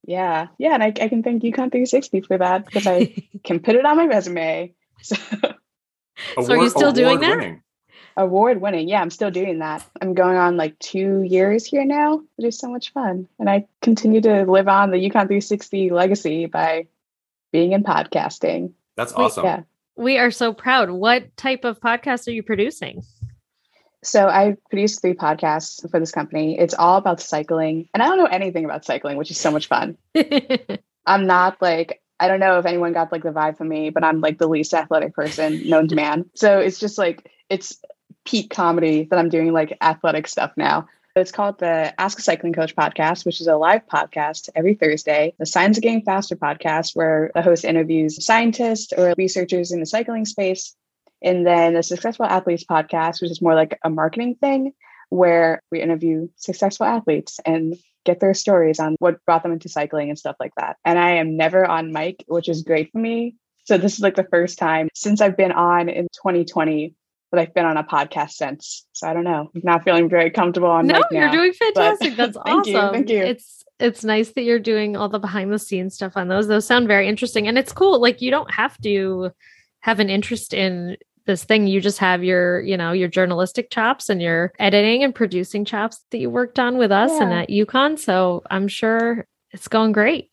[0.07, 3.75] Yeah, yeah, and I, I can thank UConn 360 for that because I can put
[3.77, 4.75] it on my resume.
[5.03, 5.17] So
[6.43, 7.27] So are you still doing that?
[7.33, 7.63] award-winning.
[8.17, 8.89] Award winning.
[8.89, 9.85] Yeah, I'm still doing that.
[10.01, 12.23] I'm going on like two years here now.
[12.39, 13.29] It is so much fun.
[13.39, 16.87] And I continue to live on the UConn 360 legacy by
[17.53, 18.73] being in podcasting.
[18.97, 19.45] That's Wait, awesome.
[19.45, 19.63] Yeah.
[19.97, 20.91] we are so proud.
[20.91, 23.03] What type of podcast are you producing?
[24.03, 26.59] So I produce three podcasts for this company.
[26.59, 27.89] It's all about cycling.
[27.93, 29.99] And I don't know anything about cycling, which is so much fun.
[31.07, 34.05] I'm not like I don't know if anyone got like the vibe from me, but
[34.05, 36.29] I'm like the least athletic person known to man.
[36.35, 37.81] So it's just like it's
[38.25, 40.89] peak comedy that I'm doing like athletic stuff now.
[41.17, 45.35] It's called the Ask a Cycling Coach podcast, which is a live podcast every Thursday.
[45.39, 49.87] The Science of Getting Faster podcast, where the host interviews scientists or researchers in the
[49.87, 50.75] cycling space.
[51.23, 54.73] And then the Successful Athletes podcast, which is more like a marketing thing,
[55.09, 60.09] where we interview successful athletes and get their stories on what brought them into cycling
[60.09, 60.77] and stuff like that.
[60.85, 63.35] And I am never on mic, which is great for me.
[63.65, 66.95] So this is like the first time since I've been on in 2020
[67.31, 68.87] that I've been on a podcast since.
[68.93, 69.51] So I don't know.
[69.55, 71.33] I'm not feeling very comfortable on no, you're now.
[71.33, 72.17] doing fantastic.
[72.17, 72.95] That's Thank you, awesome.
[72.95, 73.19] thank you.
[73.19, 76.49] It's it's nice that you're doing all the behind the scenes stuff on those.
[76.49, 77.49] Those sound very interesting.
[77.49, 78.01] And it's cool.
[78.01, 79.31] Like you don't have to
[79.81, 81.67] have an interest in this thing.
[81.67, 86.05] You just have your, you know, your journalistic chops and your editing and producing chops
[86.11, 87.99] that you worked on with us and at UConn.
[87.99, 90.31] So I'm sure it's going great.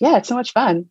[0.00, 0.90] Yeah, it's so much fun.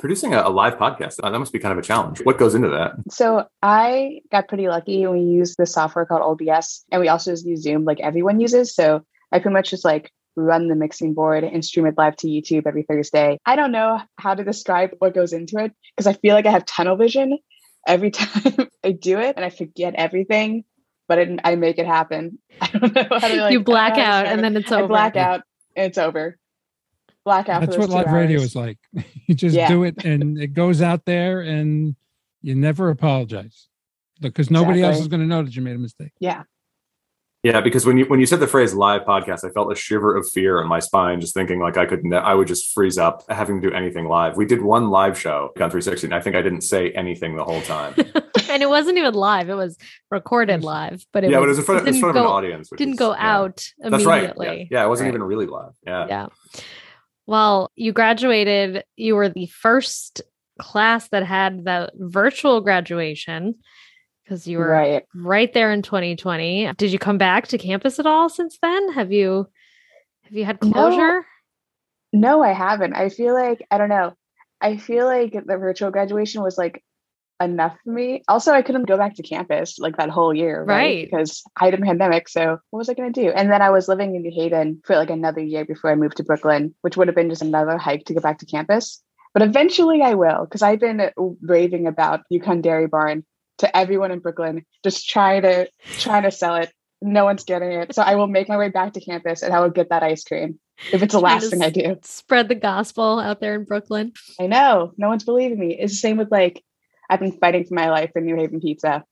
[0.00, 2.20] Producing a, a live podcast, uh, that must be kind of a challenge.
[2.24, 2.94] What goes into that?
[3.10, 7.32] So I got pretty lucky and we used this software called OBS and we also
[7.32, 8.74] just use Zoom like everyone uses.
[8.74, 12.28] So I pretty much just like run the mixing board and stream it live to
[12.28, 13.38] YouTube every Thursday.
[13.44, 16.50] I don't know how to describe what goes into it because I feel like I
[16.50, 17.38] have tunnel vision
[17.86, 20.64] every time I do it and I forget everything,
[21.08, 22.38] but it, I make it happen.
[22.60, 24.60] I don't know how to like, you black don't out and then it.
[24.60, 24.88] it's I over.
[24.88, 25.42] black out
[25.76, 26.38] and it's over.
[27.24, 27.60] Black out.
[27.60, 28.78] That's for what those two live radio is like.
[29.26, 29.68] You just Yeah.
[29.68, 31.94] do it and it goes out there and
[32.42, 33.68] you never apologize
[34.20, 36.12] because nobody else is going to know that you made a mistake.
[36.18, 36.42] Yeah.
[37.42, 40.14] Yeah, because when you when you said the phrase live podcast, I felt a shiver
[40.14, 42.98] of fear on my spine, just thinking like I could ne- I would just freeze
[42.98, 44.36] up having to do anything live.
[44.36, 47.44] We did one live show on 360, and I think I didn't say anything the
[47.44, 47.94] whole time.
[48.50, 49.48] and it wasn't even live.
[49.48, 49.78] It was
[50.10, 52.02] recorded live, but it yeah, was, but it was in front, of, it in didn't
[52.02, 52.70] front of an audience.
[52.70, 53.36] which didn't is- go yeah.
[53.38, 54.34] out That's right.
[54.38, 55.14] Yeah, yeah it wasn't Right.
[55.14, 55.72] even really live.
[55.86, 56.06] Yeah.
[56.08, 56.26] Yeah.
[57.26, 58.84] Well, you graduated.
[58.96, 60.22] You were the first
[60.58, 63.54] class that had the virtual graduation
[64.24, 65.04] because you were right.
[65.14, 65.52] Right.
[65.52, 66.72] there in 2020.
[66.76, 68.92] Did you come back to campus at all since then?
[68.92, 69.46] Have you
[70.24, 70.70] have you had No.
[70.72, 71.26] closure?
[72.12, 72.94] No, I haven't.
[72.94, 74.14] I feel like I don't know.
[74.60, 76.82] I feel like the virtual graduation was like
[77.40, 78.22] enough for me.
[78.28, 80.76] Also, I couldn't go back to campus like that whole year, right?
[80.76, 81.10] Right.
[81.10, 82.28] Because I had a pandemic.
[82.28, 83.30] So what was I going to do?
[83.30, 86.18] And then I was living in New Haven for like another year before I moved
[86.18, 89.02] to Brooklyn, which would have been just another hike to go back to campus.
[89.32, 93.24] But eventually I will, because I've been raving about UConn Dairy Barn
[93.58, 96.72] to everyone in Brooklyn, just trying to trying to sell it.
[97.02, 97.94] No one's getting it.
[97.94, 100.24] So I will make my way back to campus and I will get that ice
[100.24, 100.58] cream
[100.92, 101.96] if it's the last thing I do.
[102.02, 104.12] Spread the gospel out there in Brooklyn.
[104.38, 104.92] I know.
[104.98, 105.78] No one's believing me.
[105.78, 106.62] It's the same with like
[107.10, 109.04] I've been fighting for my life for New Haven pizza.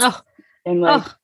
[0.00, 0.18] Oh,
[0.64, 1.14] And like oh,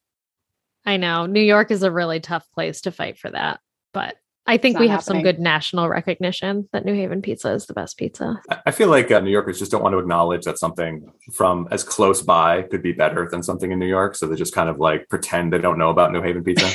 [0.86, 1.26] I know.
[1.26, 3.60] New York is a really tough place to fight for that,
[3.92, 7.74] but I think we have some good national recognition that New Haven pizza is the
[7.74, 8.40] best pizza.
[8.50, 11.68] I- I feel like uh, New Yorkers just don't want to acknowledge that something from
[11.70, 14.14] as close by could be better than something in New York.
[14.14, 16.68] So they just kind of like pretend they don't know about New Haven pizza.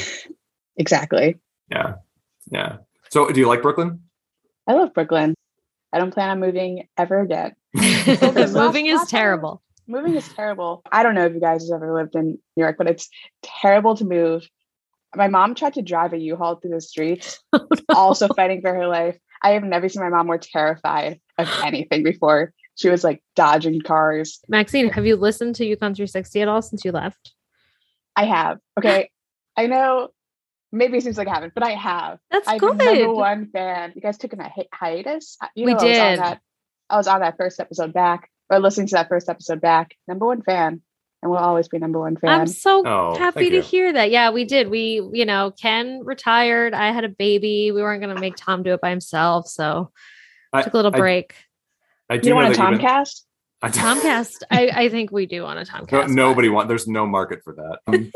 [0.78, 1.40] exactly.
[1.70, 1.96] yeah.
[2.52, 2.78] Yeah.
[3.10, 4.02] So do you like Brooklyn?
[4.68, 5.34] I love Brooklyn.
[5.92, 7.54] I don't plan on moving ever again.
[8.54, 9.62] Moving is terrible.
[9.88, 10.82] Moving is terrible.
[10.92, 13.10] I don't know if you guys have ever lived in New York, but it's
[13.42, 14.48] terrible to move.
[15.16, 18.88] My mom tried to drive a U-Haul through the streets, Oh, also fighting for her
[18.88, 19.18] life.
[19.44, 22.54] I have never seen my mom more terrified of anything before.
[22.76, 24.40] She was like dodging cars.
[24.48, 27.34] Maxine, have you listened to UConn 360 at all since you left?
[28.16, 28.58] I have.
[28.80, 29.10] Okay.
[29.58, 30.10] I know
[30.72, 32.18] maybe it seems like I haven't, but I have.
[32.32, 32.78] That's I'm good.
[32.78, 33.94] number one fan.
[33.96, 35.38] You guys took a hi- hiatus.
[35.56, 36.40] You We know I was on did.
[36.90, 36.94] That.
[36.94, 39.96] I was on that first episode back, or listening to that first episode back.
[40.08, 40.82] Number one fan,
[41.22, 42.42] and we'll always be number one fan.
[42.42, 43.62] I'm so Oh, happy to you.
[43.62, 44.12] hear that.
[44.12, 44.70] Yeah, we did.
[44.70, 46.74] We, you know, Ken retired.
[46.74, 47.72] I had a baby.
[47.72, 49.48] We weren't going to make Tom do it by himself.
[49.48, 49.92] So
[50.52, 51.36] I, took a little I- break.
[52.10, 53.22] I do you don't want a that been- Tomcast?
[53.62, 56.10] I Tomcast, I, I think we do want a Tomcast.
[56.10, 56.68] No, nobody want.
[56.68, 57.80] There's no market for that.
[57.88, 58.12] Um,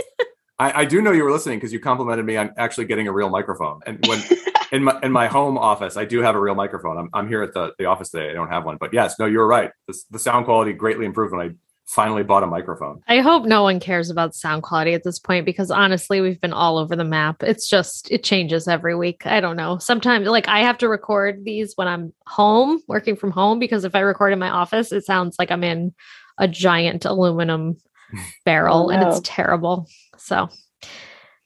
[0.60, 3.12] I, I do know you were listening because you complimented me on actually getting a
[3.14, 3.80] real microphone.
[3.86, 4.20] And when
[4.72, 6.98] in my in my home office, I do have a real microphone.
[6.98, 8.30] I'm, I'm here at the, the office today.
[8.30, 9.72] I don't have one, but yes, no, you're right.
[9.88, 11.54] The, the sound quality greatly improved when I
[11.88, 13.02] finally bought a microphone.
[13.08, 16.52] I hope no one cares about sound quality at this point because honestly, we've been
[16.52, 17.42] all over the map.
[17.44, 19.26] It's just, it changes every week.
[19.26, 19.78] I don't know.
[19.78, 23.96] Sometimes, like, I have to record these when I'm home, working from home, because if
[23.96, 25.94] I record in my office, it sounds like I'm in
[26.38, 27.78] a giant aluminum
[28.46, 29.88] barrel Oh, and it's oh, terrible.
[30.18, 30.50] So,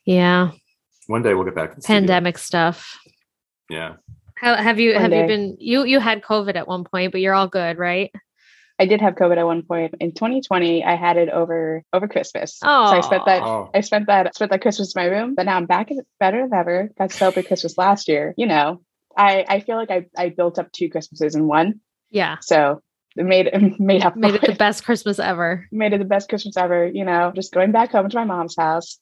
[0.05, 0.51] yeah,
[1.05, 1.99] One day we'll get back to the studio.
[1.99, 2.97] pandemic stuff.
[3.71, 3.95] Yeah.
[4.35, 7.21] How, have you One have you been you you had COVID at one point, but
[7.21, 8.11] you're all good, right?
[8.79, 10.83] I did have COVID at one point in 2020.
[10.83, 12.59] I had it over over Christmas.
[12.63, 13.43] Oh, So I spent that.
[13.43, 15.97] Oh, I spent that spent that Christmas in my room, but now I'm back at
[16.19, 16.89] better than ever.
[16.97, 18.33] Got to celebrate Christmas last year.
[18.37, 18.81] You know,
[19.15, 22.81] I I feel like I I built up two Christmases in one, Yeah, so
[23.15, 25.67] it made it made up made it the best Christmas ever.
[25.71, 26.87] made it the best Christmas ever.
[26.87, 28.99] You know, just going back home to my mom's house.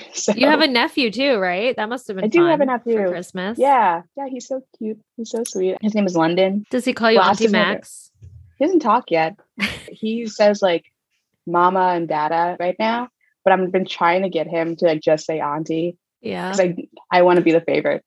[0.14, 1.74] so, You have a nephew too, right?
[1.76, 2.24] That must have been.
[2.24, 3.08] I do have a nephew for.
[3.08, 3.58] Christmas.
[3.58, 4.26] yeah, yeah.
[4.28, 5.00] He's so cute.
[5.16, 5.76] He's so sweet.
[5.80, 6.64] His name is London.
[6.70, 8.10] Does he call you Last Auntie is never- Max?
[8.58, 9.36] He doesn't talk yet.
[9.90, 10.84] he says like
[11.46, 13.08] mama and dada right now,
[13.44, 16.50] but I've been trying to get him to like just say auntie Yeah.
[16.52, 16.76] because I
[17.10, 18.04] I want to be the favorite.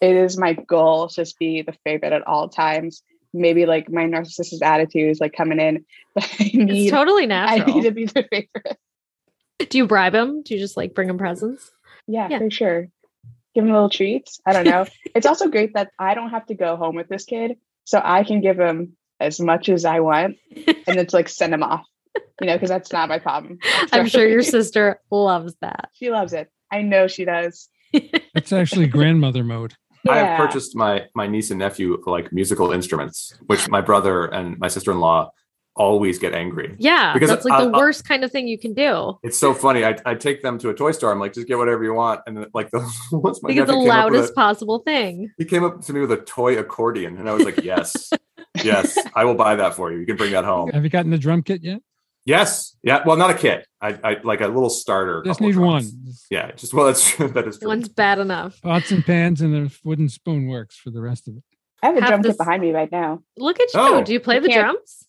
[0.00, 3.02] It is my goal to just be the favorite at all times.
[3.32, 7.58] Maybe like my narcissist's attitude is like coming in, but I It's need totally I
[7.64, 8.78] need to be the favorite.
[9.70, 10.42] Do you bribe him?
[10.42, 11.70] Do you just like bring him presents?
[12.06, 12.38] Yeah, Yeah.
[12.38, 12.88] for sure.
[13.54, 14.40] Give him little treats.
[14.46, 14.86] I don't know.
[15.14, 18.22] it's also great that I don't have to go home with this kid, so I
[18.24, 21.86] can give him as much as I want, and it's like send him off.
[22.40, 23.58] You know, because that's not my problem.
[23.92, 25.88] I'm sure your sister loves that.
[25.94, 26.50] She loves it.
[26.70, 27.68] I know she does.
[27.92, 29.74] It's actually grandmother mode.
[30.08, 34.58] I have purchased my my niece and nephew like musical instruments, which my brother and
[34.58, 35.30] my sister in law
[35.76, 36.74] always get angry.
[36.78, 39.18] Yeah, Because that's like the I- I- worst kind of thing you can do.
[39.22, 39.84] It's so funny.
[39.84, 41.12] I, I take them to a toy store.
[41.12, 42.20] I'm like, just get whatever you want.
[42.26, 42.78] And then, like the
[43.12, 45.30] once my Like it's the nephew came up with loudest a- possible thing.
[45.38, 48.10] he came up to me with a toy accordion, and I was like, yes,
[48.64, 49.98] yes, I will buy that for you.
[49.98, 50.70] You can bring that home.
[50.70, 51.80] Have you gotten the drum kit yet?
[52.24, 53.02] Yes, yeah.
[53.06, 53.68] Well, not a kit.
[53.80, 55.22] I, I like a little starter.
[55.24, 55.84] Just need one.
[56.30, 57.28] Yeah, just well, that's true.
[57.34, 57.68] That is true.
[57.68, 58.60] One's bad enough.
[58.62, 61.44] Pots and pans and a wooden spoon works for the rest of it.
[61.82, 63.22] I have a Have drum this- kit behind me right now.
[63.36, 63.80] Look at you.
[63.80, 64.02] Oh.
[64.02, 65.05] Do you play I the can't- drums?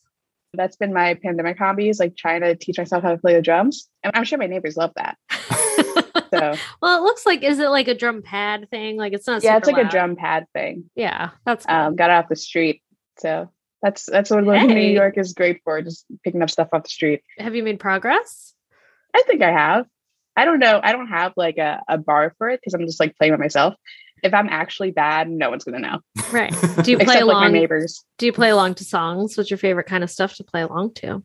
[0.53, 3.89] That's been my pandemic hobbies, like trying to teach myself how to play the drums.
[4.03, 5.17] And I'm sure my neighbors love that.
[6.33, 8.97] So well, it looks like is it like a drum pad thing?
[8.97, 9.43] Like it's not.
[9.43, 10.89] yeah, it's like a drum pad thing.
[10.95, 11.73] Yeah, that's good.
[11.73, 12.81] Um, got it off the street.
[13.19, 13.49] So
[13.81, 14.67] that's that's what Hey.
[14.67, 17.21] New York is great for, just picking up stuff off the street.
[17.37, 18.53] Have you made progress?
[19.15, 19.85] I think I have.
[20.35, 20.79] I don't know.
[20.83, 23.37] I don't have like a, a bar for it because I'm just like playing by
[23.37, 23.75] myself.
[24.23, 25.99] If I'm actually bad, no one's gonna know.
[26.31, 26.51] Right.
[26.83, 27.51] Do you play Except like my along?
[27.53, 28.03] neighbors.
[28.17, 29.37] do you play along to songs?
[29.37, 31.23] What's your favorite kind of stuff to play along to?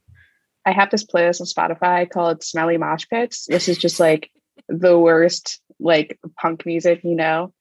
[0.66, 3.46] I have this playlist on Spotify called Smelly Mosh Pits.
[3.48, 4.30] This is just like
[4.68, 7.52] the worst like punk music, you know.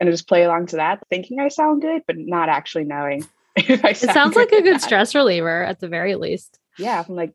[0.00, 3.26] And I just play along to that, thinking I sound good, but not actually knowing.
[3.56, 4.82] if I It sound sounds like a good not.
[4.82, 6.58] stress reliever at the very least.
[6.78, 7.32] Yeah, if I'm like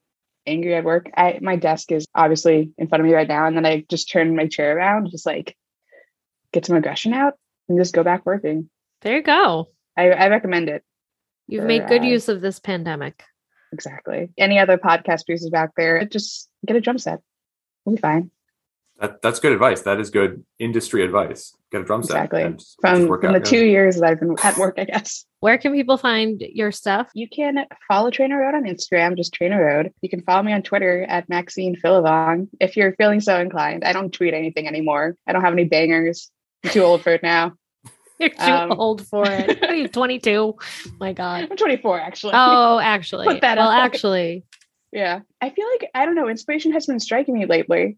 [0.48, 1.10] angry at work.
[1.18, 4.10] I my desk is obviously in front of me right now, and then I just
[4.12, 5.58] turn my chair around, just like
[6.54, 7.34] get some aggression out,
[7.68, 8.70] and just go back working.
[9.02, 9.68] There you go.
[9.98, 10.84] I, I recommend it.
[11.48, 13.24] You've For, made good uh, use of this pandemic.
[13.74, 14.30] Exactly.
[14.38, 17.20] Any other podcast producers back there, just get a drum set.
[17.84, 18.32] We'll be fine.
[19.00, 19.82] That, that's good advice.
[19.82, 21.54] That is good industry advice.
[21.72, 22.16] Get a drum set.
[22.16, 22.54] Exactly.
[22.54, 23.40] just- From, from out, the yeah.
[23.40, 25.26] two years that I've been at work, I guess.
[25.40, 27.10] Where can people find your stuff?
[27.14, 29.92] You can follow Trainer Road on Instagram, just Trainer Road.
[30.02, 33.84] You can follow me on Twitter at Maxine Philivong if you're feeling so inclined.
[33.84, 35.18] I don't tweet anything anymore.
[35.28, 36.32] I don't have any bangers.
[36.64, 37.54] I'm too old for it now.
[38.20, 39.60] You're too Um, old for it.
[39.62, 40.56] What are you, 22?
[41.00, 41.48] My God.
[41.50, 42.34] I'm 24, actually.
[42.36, 43.26] Oh, actually.
[43.26, 43.84] Put that well, out there.
[43.86, 44.44] actually.
[44.92, 45.22] Yeah.
[45.42, 47.98] I feel like I don't know, inspiration has been striking me lately.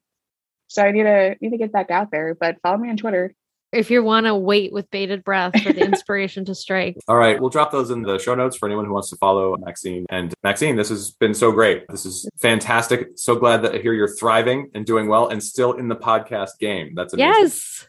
[0.68, 2.34] So I need to need to get back out there.
[2.34, 3.34] But follow me on Twitter.
[3.72, 7.40] If you want to wait with bated breath for the inspiration to strike, All right,
[7.40, 10.06] we'll drop those in the show notes for anyone who wants to follow Maxine.
[10.10, 11.86] And Maxine, this has been so great.
[11.90, 13.10] This is fantastic.
[13.18, 16.52] So glad that I hear you're thriving and doing well and still in the podcast
[16.60, 16.94] game.
[16.96, 17.34] That's amazing.
[17.42, 17.88] yes,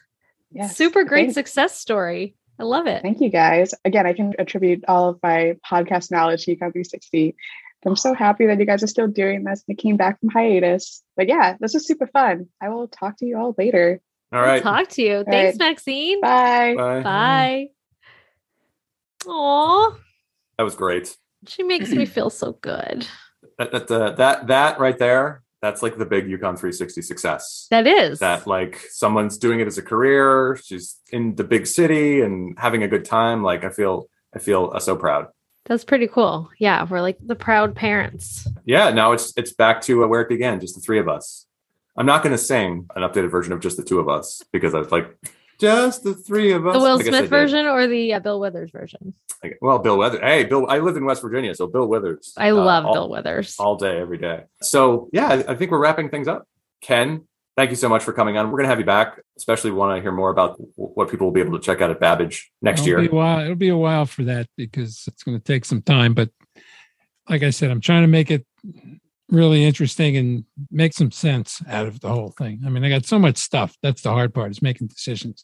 [0.51, 0.75] Yes.
[0.77, 2.35] super great Thank- success story.
[2.59, 3.03] I love it.
[3.03, 3.73] Thank you guys.
[3.85, 7.35] Again, I can attribute all of my podcast knowledge to UConn 360.
[7.85, 10.29] I'm so happy that you guys are still doing this and it came back from
[10.29, 11.03] hiatus.
[11.15, 12.47] But yeah, this was super fun.
[12.59, 14.01] I will talk to you all later.
[14.33, 14.61] All right.
[14.63, 15.23] Talk to you.
[15.23, 16.19] Thanks, Maxine.
[16.19, 16.73] Bye.
[16.75, 17.01] Bye.
[17.03, 17.67] Bye.
[19.27, 19.95] Aw,
[20.57, 21.15] That was great.
[21.47, 23.07] she makes me feel so good.
[23.57, 27.67] That, that, uh, that, that right there, that's like the big UConn 360 success.
[27.71, 28.19] That is.
[28.19, 32.83] that like someone's doing it as a career she's in the big city and having
[32.83, 35.27] a good time like i feel i feel uh, so proud
[35.65, 36.49] That's pretty cool.
[36.59, 38.47] Yeah, we're like the proud parents.
[38.65, 41.45] yeah now it's it's back to uh, where it began just the three of us
[41.97, 44.73] i'm not going to sing an updated version of just the two of us because
[44.75, 45.07] i was like
[45.59, 48.19] just the three of us The Will I guess I Smith version or the uh,
[48.19, 49.13] Bill Withers version?
[49.61, 52.55] Well bill withers hey bill i live in west virginia so bill withers I uh,
[52.55, 53.55] love all, Bill Withers.
[53.59, 56.47] all day every day so yeah I, I think we're wrapping things up
[56.81, 59.71] ken thank you so much for coming on we're going to have you back especially
[59.71, 62.45] want to hear more about what people will be able to check out at Babbidge
[62.61, 63.39] next it'll year Be a while.
[63.41, 66.13] It'll be a while for that because it's going to take some time.
[66.13, 66.31] But
[67.29, 68.45] like I said, I'm trying to make it
[69.29, 72.61] really interesting and make some sense out of the whole thing.
[72.65, 73.75] I mean, I got so much stuff.
[73.81, 75.43] That's the hard part is making decisions.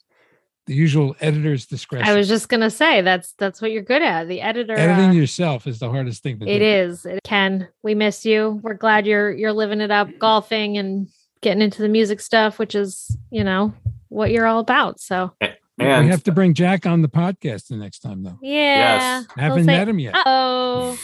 [0.66, 2.08] The usual editor's discretion.
[2.08, 4.30] I was just gonna say that's that's what you're good at.
[4.30, 4.74] The editor.
[4.78, 6.66] editing uh, yourself is the hardest thing to It do.
[6.66, 7.06] is.
[7.06, 8.62] It Ken, we miss you.
[8.64, 11.10] We're glad you're you're living it up, golfing and
[11.42, 13.74] getting into the music stuff, which is, you know,
[14.08, 15.02] what you're all about.
[15.02, 18.40] So and we have to bring Jack on the podcast the next time, though.
[18.42, 19.20] yeah.
[19.20, 19.26] Yes.
[19.36, 20.14] I haven't met him yet.
[20.26, 20.98] Oh.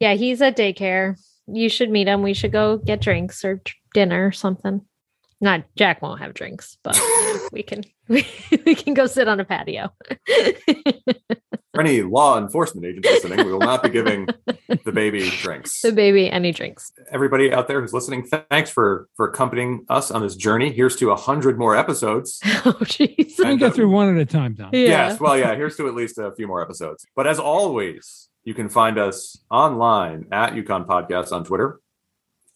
[0.00, 1.18] Yeah, he's at daycare.
[1.46, 2.22] You should meet him.
[2.22, 4.80] We should go get drinks or tr- dinner or something.
[5.40, 6.98] Not Jack won't have drinks, but
[7.52, 8.26] we can we,
[8.64, 9.92] we can go sit on a patio.
[11.74, 14.26] For any law enforcement agents listening, we will not be giving
[14.84, 15.80] the baby drinks.
[15.82, 16.92] the baby any drinks.
[17.10, 20.72] Everybody out there who's listening, th- thanks for for accompanying us on this journey.
[20.72, 22.38] Here's to a hundred more episodes.
[22.44, 23.16] Oh jeez.
[23.18, 24.70] We can And, get uh, through one at a time, Don.
[24.72, 24.80] Yeah.
[24.80, 25.54] Yes, well, yeah.
[25.56, 27.04] Here's to at least a few more episodes.
[27.16, 31.80] But as always, you can find us online at UConn Podcast on Twitter.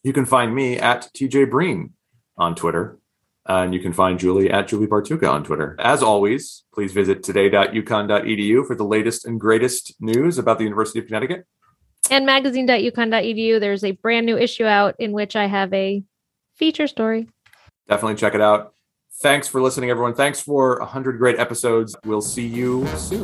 [0.03, 1.93] You can find me at TJ Breen
[2.37, 2.99] on Twitter.
[3.45, 5.75] And you can find Julie at Julie Bartucca on Twitter.
[5.79, 11.07] As always, please visit today.uconn.edu for the latest and greatest news about the University of
[11.07, 11.45] Connecticut.
[12.11, 13.59] and magazine.uconn.edu.
[13.59, 16.03] There's a brand new issue out in which I have a
[16.55, 17.27] feature story.
[17.87, 18.73] Definitely check it out.
[19.21, 20.13] Thanks for listening, everyone.
[20.13, 21.95] Thanks for 100 great episodes.
[22.05, 23.23] We'll see you soon.